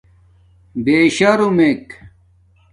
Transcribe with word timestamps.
بیشمارک 0.83 1.87